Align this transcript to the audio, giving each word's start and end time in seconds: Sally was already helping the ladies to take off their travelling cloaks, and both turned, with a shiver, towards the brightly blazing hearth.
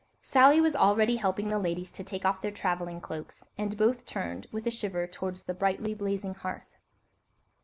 Sally 0.23 0.59
was 0.59 0.75
already 0.75 1.17
helping 1.17 1.49
the 1.49 1.59
ladies 1.59 1.91
to 1.91 2.03
take 2.03 2.25
off 2.25 2.41
their 2.41 2.49
travelling 2.49 3.01
cloaks, 3.01 3.51
and 3.55 3.77
both 3.77 4.03
turned, 4.03 4.47
with 4.51 4.65
a 4.65 4.71
shiver, 4.71 5.05
towards 5.05 5.43
the 5.43 5.53
brightly 5.53 5.93
blazing 5.93 6.33
hearth. 6.33 6.79